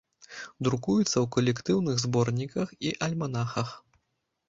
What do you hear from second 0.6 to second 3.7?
Друкуецца ў калектыўных зборніках і альманахах.